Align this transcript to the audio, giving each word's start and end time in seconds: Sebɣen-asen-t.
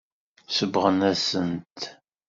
Sebɣen-asen-t. 0.47 1.79